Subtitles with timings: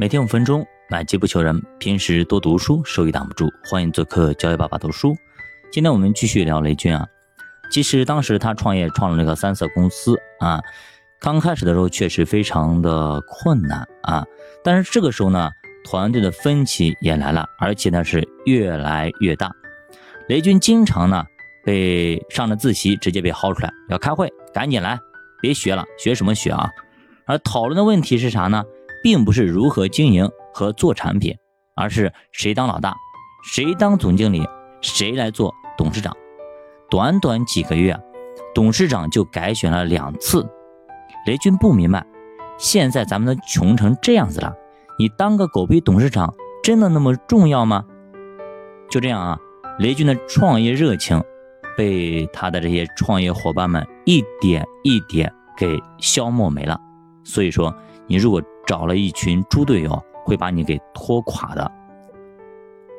[0.00, 1.60] 每天五分钟，买机不求人。
[1.80, 3.52] 平时多读书，收益挡不住。
[3.64, 5.16] 欢迎做客教育爸爸读书。
[5.72, 7.04] 今天我们继续聊雷军啊。
[7.68, 10.60] 其实当时他创业创了那个三色公司啊，
[11.18, 14.24] 刚开始的时候确实非常的困难啊。
[14.62, 15.50] 但是这个时候呢，
[15.84, 19.50] 团队的分歧也来了，而且呢是越来越大。
[20.28, 21.24] 雷军经常呢
[21.64, 24.96] 被上了自习直接被薅出来，要开会，赶紧来，
[25.42, 26.70] 别学了，学什么学啊？
[27.26, 28.62] 而讨论的问题是啥呢？
[29.08, 31.34] 并不是如何经营和做产品，
[31.74, 32.94] 而是谁当老大，
[33.42, 34.46] 谁当总经理，
[34.82, 36.14] 谁来做董事长。
[36.90, 37.98] 短短几个月，
[38.54, 40.46] 董事长就改选了两次。
[41.24, 42.04] 雷军不明白，
[42.58, 44.52] 现在咱们都穷成这样子了，
[44.98, 47.86] 你当个狗屁董事长真的那么重要吗？
[48.90, 49.38] 就这样啊，
[49.78, 51.18] 雷军的创业热情
[51.78, 56.78] 被他的这些创业伙伴们一点一点给消磨没了。
[57.24, 57.74] 所以说，
[58.06, 61.72] 你如果找了一群猪队友，会把你给拖垮的。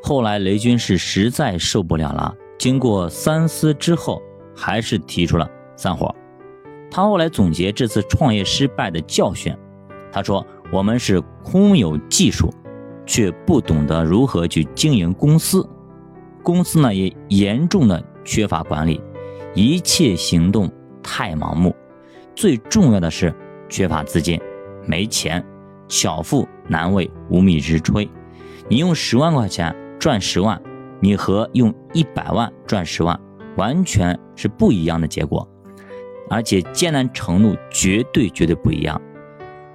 [0.02, 4.20] 后来雷军是实在受不了了，经过三思之后，
[4.56, 6.14] 还是提出了散伙。
[6.90, 9.56] 他后来总结这次创业失败的教训，
[10.12, 12.52] 他说：“我们是空有技术，
[13.06, 15.64] 却不懂得如何去经营公司，
[16.42, 19.00] 公司呢也严重的缺乏管理，
[19.54, 20.68] 一切行动
[21.04, 21.76] 太盲目，
[22.36, 23.32] 最重要的是
[23.70, 24.42] 缺乏资金，
[24.88, 25.46] 没钱。”
[25.90, 28.08] 巧妇难为无米之炊，
[28.70, 30.62] 你用十万块钱赚十万，
[31.02, 33.20] 你和用一百万赚十万，
[33.58, 35.46] 完全是不一样的结果，
[36.30, 39.02] 而且艰难程度绝对绝对不一样。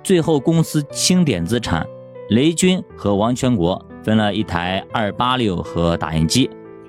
[0.03, 1.87] 最后公司清点资产，
[2.31, 6.49] 雷军和王全国分了一台二八六和打印机，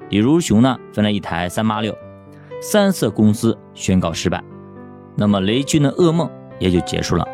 [0.10, 1.98] 李如雄呢分了一台三八六，
[2.62, 4.44] 三色公司宣告失败，
[5.16, 7.26] 那么雷军的噩梦也就结束了。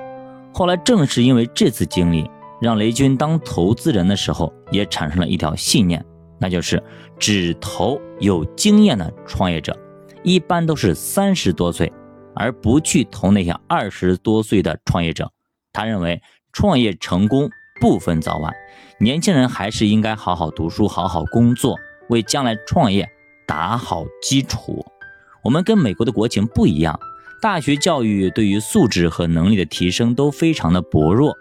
[0.54, 2.30] 后来正是因为这次经历，
[2.62, 6.06] 让雷军当投资人的时候也产生了一条信念，
[6.40, 6.82] 那就是
[7.18, 9.78] 只投有经验的创业者，
[10.24, 11.92] 一般都是三十多岁，
[12.36, 15.31] 而不去投那些二十多岁的创业者。
[15.74, 16.22] 他认为
[16.52, 17.50] 创业成功
[17.80, 18.54] 不分早晚，
[19.00, 21.78] 年轻人还是应该好好读书，好好工作，
[22.09, 23.09] 为将来创业
[23.48, 24.86] 打好基础。
[25.44, 27.00] 我们跟美国的国情不一样。
[27.41, 31.35] 大学教育对于素质和能力的提升都非常的薄弱，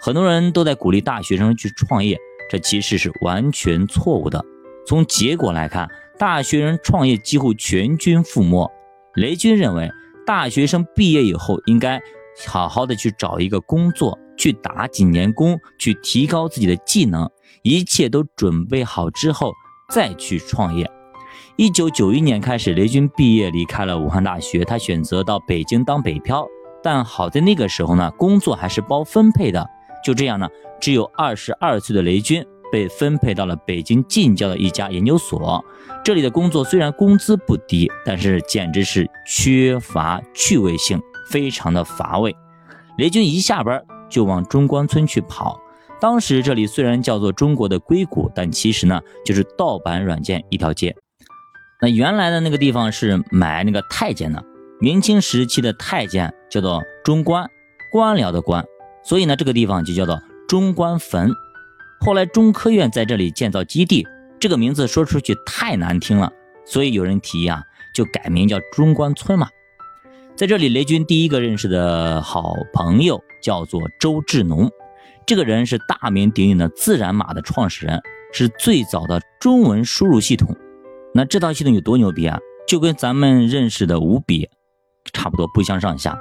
[0.00, 2.18] 很多人都在鼓励大学生去创业，
[2.50, 4.44] 这其实是完全错误的。
[4.84, 5.88] 从结果来看，
[6.18, 8.68] 大学生创业几乎全军覆没。
[9.14, 9.88] 雷军认为，
[10.26, 12.02] 大学生毕业以后应该
[12.48, 17.30] 好好的去找一个工作，去打几年工，去提高自己的技能，
[17.62, 19.52] 一切都准备好之后
[19.88, 20.90] 再去创业。
[21.56, 26.44] 一九九一年开始，雷军毕业离开了武汉大学，他选择到北京当北漂。
[26.82, 29.64] 但好在那个时候呢，工作还是包分配的。
[30.04, 30.48] 就这样呢，
[30.80, 35.64] 只有二十二岁的雷军被分配到了北京近郊的一家研究所。
[36.04, 41.00] 这里的工作虽然工资不低，但是简直是缺乏趣味性，
[41.30, 42.34] 非常的乏味。
[42.98, 45.56] 雷军一下班就往中关村去跑。
[46.00, 50.92] 当时这里虽然叫做中国的硅谷，但其实呢，就是盗版软件一条街。
[51.84, 54.42] 那原来的那个地方是埋那个太监的，
[54.80, 57.46] 明清时期的太监叫做中官，
[57.92, 58.64] 官僚的官，
[59.04, 60.18] 所以呢这个地方就叫做
[60.48, 61.30] 中官坟。
[62.00, 64.06] 后来中科院在这里建造基地，
[64.40, 66.32] 这个名字说出去太难听了，
[66.64, 67.62] 所以有人提议啊，
[67.94, 69.46] 就改名叫中关村嘛。
[70.34, 74.70] 在这里，雷军第一个认识的好朋友叫做周志农，
[75.26, 78.00] 这个人是大名鼎鼎的自然码的创始人，
[78.32, 80.56] 是最早的中文输入系统。
[81.16, 82.36] 那这套系统有多牛逼啊？
[82.66, 84.48] 就跟咱们认识的五笔
[85.12, 86.18] 差不多，不相上下。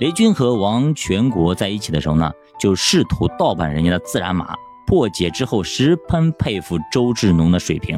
[0.00, 4.56] 雷军和王全国在一起的时候呢，就试图盗版人家的自然码，
[4.88, 7.96] 破解之后十分佩服周志农的水平，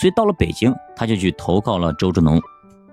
[0.00, 2.40] 所以到了北京，他就去投靠了周志农。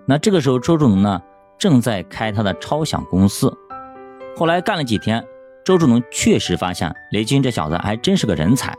[0.05, 1.21] 那这个时候，周志农呢
[1.57, 3.55] 正在开他的超想公司。
[4.35, 5.25] 后来干了几天，
[5.63, 8.77] 周志农确实发现雷军这小子还真是个人才，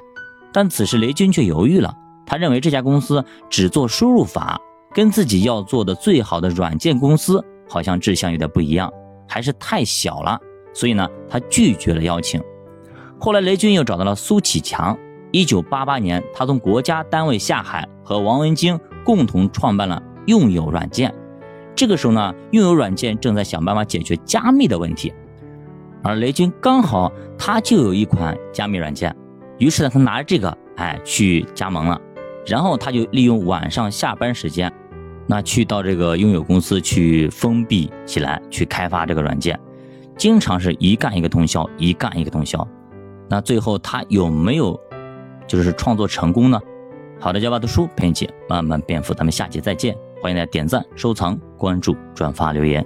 [0.52, 1.94] 但此时雷军却犹豫了。
[2.26, 4.60] 他认为这家公司只做输入法，
[4.92, 8.92] 跟自己要做的最好的软件公司好像志向有点不一样，
[9.28, 10.38] 还是太小了，
[10.74, 12.42] 所以呢，他拒绝了邀请。
[13.18, 14.98] 后来雷军又找到了苏启强，
[15.30, 21.14] 一九八八年，他从国家单位下海，和王文京共同创办了用友软件。
[21.74, 25.12] 这个时候呢，用友软件正在想办法解决加密的问题，
[26.02, 29.14] 而雷军刚好他就有一款加密软件，
[29.58, 32.00] 于是呢，他拿着这个，哎，去加盟了。
[32.46, 34.72] 然后他就利用晚上下班时间，
[35.26, 39.58] 那去到这个拥有公司去封闭起来，去开发这个软件，
[40.16, 42.66] 经常是一干一个通宵，一干一个通宵。
[43.28, 44.78] 那最后他有没有
[45.48, 46.60] 就是创作成功呢？
[47.18, 49.96] 好的，教爸读书陪你一起慢慢变富，咱们下期再见。
[50.22, 52.84] 欢迎大家点赞、收藏、关注、转发、留言。